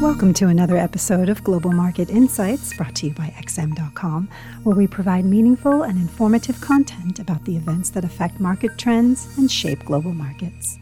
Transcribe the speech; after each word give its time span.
Welcome 0.00 0.32
to 0.34 0.46
another 0.48 0.78
episode 0.78 1.28
of 1.28 1.44
Global 1.44 1.72
Market 1.72 2.08
Insights 2.08 2.74
brought 2.74 2.94
to 2.96 3.08
you 3.08 3.12
by 3.12 3.34
XM.com, 3.38 4.30
where 4.62 4.74
we 4.74 4.86
provide 4.86 5.26
meaningful 5.26 5.82
and 5.82 5.98
informative 5.98 6.58
content 6.62 7.18
about 7.18 7.44
the 7.44 7.54
events 7.54 7.90
that 7.90 8.02
affect 8.02 8.40
market 8.40 8.78
trends 8.78 9.28
and 9.36 9.52
shape 9.52 9.84
global 9.84 10.14
markets. 10.14 10.78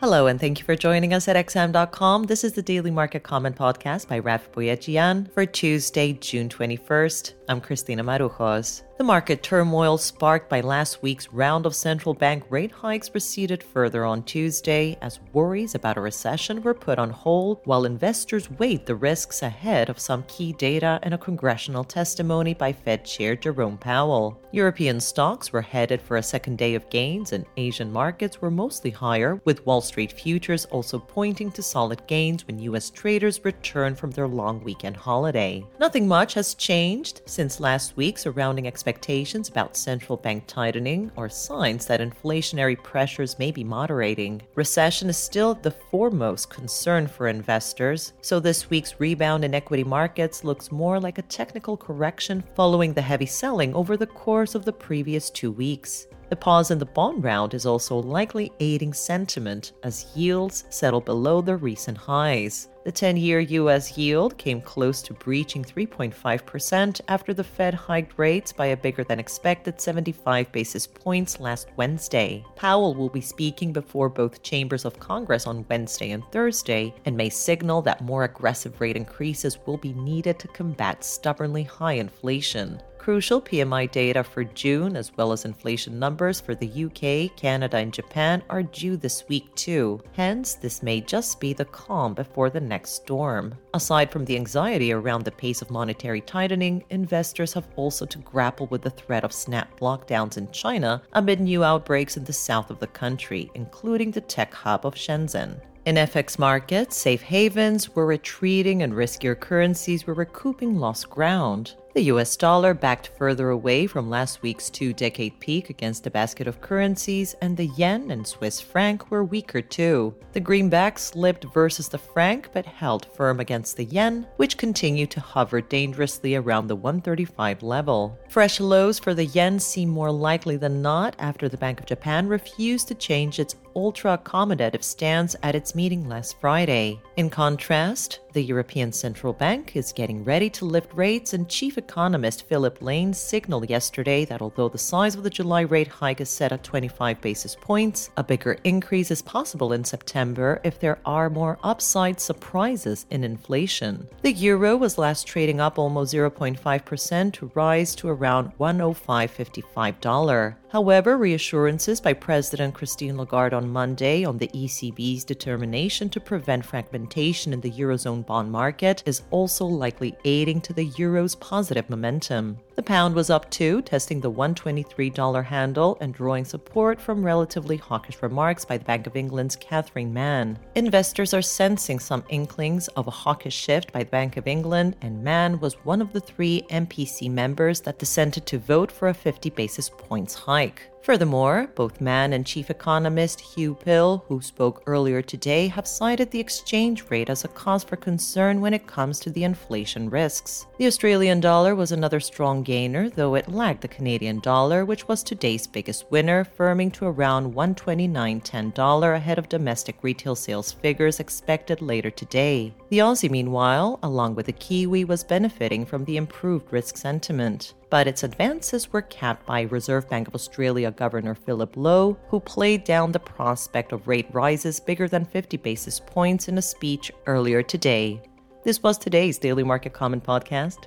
Hello, 0.00 0.26
and 0.26 0.38
thank 0.38 0.58
you 0.58 0.66
for 0.66 0.76
joining 0.76 1.14
us 1.14 1.28
at 1.28 1.46
XM.com. 1.46 2.24
This 2.24 2.44
is 2.44 2.52
the 2.52 2.60
Daily 2.60 2.90
Market 2.90 3.22
Comment 3.22 3.56
Podcast 3.56 4.06
by 4.06 4.18
Raf 4.18 4.52
Boyadjian 4.52 5.32
for 5.32 5.46
Tuesday, 5.46 6.12
June 6.12 6.50
21st. 6.50 7.32
I'm 7.48 7.62
Christina 7.62 8.04
Marujos. 8.04 8.82
The 9.00 9.04
market 9.04 9.42
turmoil 9.42 9.96
sparked 9.96 10.50
by 10.50 10.60
last 10.60 11.02
week's 11.02 11.32
round 11.32 11.64
of 11.64 11.74
central 11.74 12.12
bank 12.12 12.44
rate 12.50 12.70
hikes 12.70 13.08
proceeded 13.08 13.62
further 13.62 14.04
on 14.04 14.22
Tuesday 14.24 14.98
as 15.00 15.20
worries 15.32 15.74
about 15.74 15.96
a 15.96 16.02
recession 16.02 16.62
were 16.62 16.74
put 16.74 16.98
on 16.98 17.08
hold 17.08 17.62
while 17.64 17.86
investors 17.86 18.50
weighed 18.50 18.84
the 18.84 18.94
risks 18.94 19.40
ahead 19.40 19.88
of 19.88 19.98
some 19.98 20.22
key 20.24 20.52
data 20.52 21.00
and 21.02 21.14
a 21.14 21.18
congressional 21.18 21.82
testimony 21.82 22.52
by 22.52 22.74
Fed 22.74 23.06
Chair 23.06 23.36
Jerome 23.36 23.78
Powell. 23.78 24.38
European 24.52 25.00
stocks 25.00 25.50
were 25.50 25.62
headed 25.62 26.02
for 26.02 26.18
a 26.18 26.22
second 26.22 26.58
day 26.58 26.74
of 26.74 26.90
gains 26.90 27.32
and 27.32 27.46
Asian 27.56 27.90
markets 27.90 28.42
were 28.42 28.50
mostly 28.50 28.90
higher, 28.90 29.40
with 29.46 29.64
Wall 29.64 29.80
Street 29.80 30.12
futures 30.12 30.66
also 30.66 30.98
pointing 30.98 31.50
to 31.52 31.62
solid 31.62 32.06
gains 32.06 32.46
when 32.46 32.58
US 32.58 32.90
traders 32.90 33.46
returned 33.46 33.98
from 33.98 34.10
their 34.10 34.28
long 34.28 34.62
weekend 34.62 34.96
holiday. 34.96 35.64
Nothing 35.78 36.06
much 36.06 36.34
has 36.34 36.54
changed 36.54 37.22
since 37.24 37.60
last 37.60 37.96
week 37.96 38.18
surrounding 38.18 38.66
expectations 38.66 38.89
expectations 38.90 39.48
about 39.48 39.76
central 39.76 40.16
bank 40.16 40.42
tightening 40.48 41.12
are 41.16 41.28
signs 41.28 41.86
that 41.86 42.00
inflationary 42.00 42.76
pressures 42.82 43.38
may 43.38 43.52
be 43.52 43.62
moderating. 43.62 44.42
Recession 44.56 45.08
is 45.08 45.16
still 45.16 45.54
the 45.54 45.70
foremost 45.70 46.50
concern 46.50 47.06
for 47.06 47.28
investors, 47.28 48.14
so 48.20 48.40
this 48.40 48.68
week's 48.68 48.98
rebound 48.98 49.44
in 49.44 49.54
equity 49.54 49.84
markets 49.84 50.42
looks 50.42 50.72
more 50.72 50.98
like 50.98 51.18
a 51.18 51.30
technical 51.38 51.76
correction 51.76 52.42
following 52.56 52.92
the 52.92 53.00
heavy 53.00 53.26
selling 53.26 53.72
over 53.76 53.96
the 53.96 54.08
course 54.08 54.56
of 54.56 54.64
the 54.64 54.72
previous 54.72 55.30
two 55.30 55.52
weeks. 55.52 56.08
The 56.30 56.36
pause 56.36 56.70
in 56.70 56.78
the 56.78 56.86
bond 56.86 57.24
round 57.24 57.54
is 57.54 57.66
also 57.66 57.96
likely 57.96 58.52
aiding 58.60 58.92
sentiment 58.92 59.72
as 59.82 60.06
yields 60.14 60.64
settle 60.70 61.00
below 61.00 61.40
their 61.40 61.56
recent 61.56 61.98
highs. 61.98 62.68
The 62.84 62.92
10 62.92 63.16
year 63.16 63.40
US 63.40 63.98
yield 63.98 64.38
came 64.38 64.60
close 64.60 65.02
to 65.02 65.12
breaching 65.12 65.64
3.5% 65.64 67.00
after 67.08 67.34
the 67.34 67.42
Fed 67.42 67.74
hiked 67.74 68.16
rates 68.16 68.52
by 68.52 68.66
a 68.66 68.76
bigger 68.76 69.02
than 69.02 69.18
expected 69.18 69.80
75 69.80 70.52
basis 70.52 70.86
points 70.86 71.40
last 71.40 71.66
Wednesday. 71.76 72.44
Powell 72.54 72.94
will 72.94 73.08
be 73.08 73.20
speaking 73.20 73.72
before 73.72 74.08
both 74.08 74.44
chambers 74.44 74.84
of 74.84 75.00
Congress 75.00 75.48
on 75.48 75.66
Wednesday 75.68 76.12
and 76.12 76.22
Thursday 76.30 76.94
and 77.06 77.16
may 77.16 77.28
signal 77.28 77.82
that 77.82 78.04
more 78.04 78.22
aggressive 78.22 78.80
rate 78.80 78.96
increases 78.96 79.58
will 79.66 79.78
be 79.78 79.94
needed 79.94 80.38
to 80.38 80.46
combat 80.46 81.02
stubbornly 81.02 81.64
high 81.64 81.94
inflation. 81.94 82.80
Crucial 83.00 83.40
PMI 83.40 83.90
data 83.90 84.22
for 84.22 84.44
June, 84.44 84.94
as 84.94 85.10
well 85.16 85.32
as 85.32 85.46
inflation 85.46 85.98
numbers 85.98 86.38
for 86.38 86.54
the 86.54 86.84
UK, 86.84 87.34
Canada, 87.34 87.78
and 87.78 87.94
Japan, 87.94 88.42
are 88.50 88.62
due 88.62 88.98
this 88.98 89.26
week 89.26 89.54
too. 89.54 90.02
Hence, 90.12 90.52
this 90.52 90.82
may 90.82 91.00
just 91.00 91.40
be 91.40 91.54
the 91.54 91.64
calm 91.64 92.12
before 92.12 92.50
the 92.50 92.60
next 92.60 92.90
storm. 92.90 93.54
Aside 93.72 94.12
from 94.12 94.26
the 94.26 94.36
anxiety 94.36 94.92
around 94.92 95.24
the 95.24 95.30
pace 95.30 95.62
of 95.62 95.70
monetary 95.70 96.20
tightening, 96.20 96.84
investors 96.90 97.54
have 97.54 97.68
also 97.74 98.04
to 98.04 98.18
grapple 98.18 98.66
with 98.66 98.82
the 98.82 98.90
threat 98.90 99.24
of 99.24 99.32
snap 99.32 99.80
lockdowns 99.80 100.36
in 100.36 100.52
China 100.52 101.00
amid 101.14 101.40
new 101.40 101.64
outbreaks 101.64 102.18
in 102.18 102.24
the 102.24 102.34
south 102.34 102.68
of 102.68 102.80
the 102.80 102.86
country, 102.86 103.50
including 103.54 104.10
the 104.10 104.20
tech 104.20 104.52
hub 104.52 104.84
of 104.84 104.94
Shenzhen. 104.94 105.58
In 105.86 105.96
FX 105.96 106.38
markets, 106.38 106.94
safe 106.94 107.22
havens 107.22 107.96
were 107.96 108.04
retreating 108.04 108.82
and 108.82 108.92
riskier 108.92 109.38
currencies 109.38 110.06
were 110.06 110.12
recouping 110.12 110.78
lost 110.78 111.08
ground. 111.08 111.74
The 111.92 112.02
US 112.02 112.36
dollar 112.36 112.72
backed 112.72 113.10
further 113.18 113.50
away 113.50 113.88
from 113.88 114.08
last 114.08 114.42
week's 114.42 114.70
two 114.70 114.92
decade 114.92 115.40
peak 115.40 115.70
against 115.70 116.06
a 116.06 116.10
basket 116.10 116.46
of 116.46 116.60
currencies, 116.60 117.34
and 117.40 117.56
the 117.56 117.66
yen 117.66 118.12
and 118.12 118.24
Swiss 118.24 118.60
franc 118.60 119.10
were 119.10 119.24
weaker 119.24 119.60
too. 119.60 120.14
The 120.32 120.38
greenback 120.38 121.00
slipped 121.00 121.46
versus 121.52 121.88
the 121.88 121.98
franc 121.98 122.50
but 122.52 122.64
held 122.64 123.06
firm 123.16 123.40
against 123.40 123.76
the 123.76 123.86
yen, 123.86 124.28
which 124.36 124.56
continued 124.56 125.10
to 125.12 125.20
hover 125.20 125.60
dangerously 125.60 126.36
around 126.36 126.68
the 126.68 126.76
135 126.76 127.64
level. 127.64 128.16
Fresh 128.28 128.60
lows 128.60 129.00
for 129.00 129.12
the 129.12 129.26
yen 129.26 129.58
seem 129.58 129.88
more 129.88 130.12
likely 130.12 130.56
than 130.56 130.80
not 130.80 131.16
after 131.18 131.48
the 131.48 131.56
Bank 131.56 131.80
of 131.80 131.86
Japan 131.86 132.28
refused 132.28 132.86
to 132.88 132.94
change 132.94 133.40
its 133.40 133.56
ultra 133.80 134.18
accommodative 134.18 134.82
stance 134.82 135.34
at 135.42 135.54
its 135.54 135.74
meeting 135.74 136.08
last 136.08 136.38
Friday. 136.40 137.00
In 137.16 137.30
contrast, 137.30 138.20
the 138.32 138.42
European 138.42 138.92
Central 138.92 139.32
Bank 139.32 139.76
is 139.76 139.92
getting 139.92 140.24
ready 140.24 140.48
to 140.50 140.64
lift 140.64 140.92
rates, 140.94 141.32
and 141.32 141.48
chief 141.48 141.76
economist 141.76 142.46
Philip 142.48 142.80
Lane 142.80 143.12
signaled 143.12 143.68
yesterday 143.68 144.24
that 144.24 144.40
although 144.40 144.68
the 144.68 144.78
size 144.78 145.14
of 145.14 145.22
the 145.22 145.30
July 145.30 145.62
rate 145.62 145.88
hike 145.88 146.20
is 146.20 146.28
set 146.28 146.52
at 146.52 146.62
25 146.62 147.20
basis 147.20 147.56
points, 147.60 148.10
a 148.16 148.24
bigger 148.24 148.56
increase 148.64 149.10
is 149.10 149.22
possible 149.22 149.72
in 149.72 149.84
September 149.84 150.60
if 150.64 150.78
there 150.78 150.98
are 151.04 151.30
more 151.30 151.58
upside 151.62 152.20
surprises 152.20 153.06
in 153.10 153.24
inflation. 153.24 154.08
The 154.22 154.32
euro 154.32 154.76
was 154.76 154.98
last 154.98 155.26
trading 155.26 155.60
up 155.60 155.78
almost 155.78 156.14
0.5% 156.14 157.32
to 157.34 157.50
rise 157.54 157.94
to 157.96 158.08
around 158.08 158.52
105.55. 158.58 160.56
However, 160.70 161.18
reassurances 161.18 162.00
by 162.00 162.12
President 162.12 162.74
Christine 162.74 163.16
Lagarde 163.16 163.54
on 163.54 163.68
Monday 163.68 164.24
on 164.24 164.38
the 164.38 164.46
ECB's 164.48 165.24
determination 165.24 166.08
to 166.10 166.20
prevent 166.20 166.64
fragmentation 166.64 167.52
in 167.52 167.60
the 167.60 167.72
Eurozone 167.72 168.19
bond 168.22 168.50
market 168.50 169.02
is 169.06 169.22
also 169.30 169.64
likely 169.64 170.16
aiding 170.24 170.60
to 170.60 170.72
the 170.72 170.84
euro's 170.96 171.34
positive 171.34 171.88
momentum. 171.90 172.58
The 172.80 172.84
pound 172.84 173.14
was 173.14 173.28
up 173.28 173.50
too, 173.50 173.82
testing 173.82 174.22
the 174.22 174.32
$123 174.32 175.44
handle 175.44 175.98
and 176.00 176.14
drawing 176.14 176.46
support 176.46 176.98
from 176.98 177.22
relatively 177.22 177.76
hawkish 177.76 178.22
remarks 178.22 178.64
by 178.64 178.78
the 178.78 178.86
Bank 178.86 179.06
of 179.06 179.16
England's 179.16 179.54
Catherine 179.54 180.14
Mann. 180.14 180.58
Investors 180.76 181.34
are 181.34 181.42
sensing 181.42 181.98
some 181.98 182.24
inklings 182.30 182.88
of 182.96 183.06
a 183.06 183.10
hawkish 183.10 183.54
shift 183.54 183.92
by 183.92 184.04
the 184.04 184.10
Bank 184.10 184.38
of 184.38 184.46
England, 184.46 184.96
and 185.02 185.22
Mann 185.22 185.60
was 185.60 185.74
one 185.84 186.00
of 186.00 186.14
the 186.14 186.22
three 186.22 186.62
MPC 186.70 187.30
members 187.30 187.82
that 187.82 187.98
dissented 187.98 188.46
to 188.46 188.58
vote 188.58 188.90
for 188.90 189.08
a 189.08 189.14
50 189.14 189.50
basis 189.50 189.90
points 189.90 190.32
hike. 190.32 190.90
Furthermore, 191.02 191.70
both 191.74 192.00
Mann 192.00 192.34
and 192.34 192.44
chief 192.44 192.68
economist 192.68 193.40
Hugh 193.40 193.74
Pill, 193.74 194.22
who 194.28 194.42
spoke 194.42 194.82
earlier 194.86 195.22
today, 195.22 195.66
have 195.68 195.86
cited 195.86 196.30
the 196.30 196.40
exchange 196.40 197.04
rate 197.10 197.30
as 197.30 197.42
a 197.42 197.48
cause 197.48 197.82
for 197.82 197.96
concern 197.96 198.60
when 198.60 198.74
it 198.74 198.86
comes 198.86 199.18
to 199.20 199.30
the 199.30 199.44
inflation 199.44 200.10
risks. 200.10 200.66
The 200.78 200.86
Australian 200.86 201.40
dollar 201.40 201.74
was 201.74 201.90
another 201.90 202.20
strong 202.20 202.62
gainer, 202.70 203.10
though 203.10 203.34
it 203.34 203.48
lagged 203.48 203.80
the 203.80 203.88
Canadian 203.88 204.38
dollar, 204.38 204.84
which 204.84 205.08
was 205.08 205.24
today's 205.24 205.66
biggest 205.66 206.08
winner, 206.12 206.44
firming 206.44 206.92
to 206.92 207.04
around 207.04 207.52
$129.10 207.52 209.16
ahead 209.16 209.38
of 209.40 209.48
domestic 209.48 209.96
retail 210.02 210.36
sales 210.36 210.70
figures 210.70 211.18
expected 211.18 211.82
later 211.82 212.10
today. 212.10 212.72
The 212.90 212.98
Aussie, 212.98 213.28
meanwhile, 213.28 213.98
along 214.04 214.36
with 214.36 214.46
the 214.46 214.52
Kiwi, 214.52 215.04
was 215.04 215.24
benefiting 215.24 215.84
from 215.84 216.04
the 216.04 216.16
improved 216.16 216.72
risk 216.72 216.96
sentiment 216.96 217.74
but 217.90 218.06
its 218.06 218.22
advances 218.22 218.92
were 218.92 219.02
capped 219.02 219.44
by 219.44 219.62
Reserve 219.62 220.08
Bank 220.08 220.28
of 220.28 220.34
Australia 220.36 220.92
Governor 220.92 221.34
Philip 221.34 221.76
Lowe, 221.76 222.16
who 222.28 222.38
played 222.38 222.84
down 222.84 223.10
the 223.10 223.18
prospect 223.18 223.90
of 223.90 224.06
rate 224.06 224.28
rises 224.32 224.78
bigger 224.78 225.08
than 225.08 225.24
50 225.24 225.56
basis 225.56 225.98
points 225.98 226.46
in 226.46 226.56
a 226.56 226.62
speech 226.62 227.10
earlier 227.26 227.64
today. 227.64 228.22
This 228.62 228.80
was 228.80 228.96
today's 228.96 229.38
Daily 229.38 229.64
Market 229.64 229.92
Comment 229.92 230.22
podcast. 230.22 230.86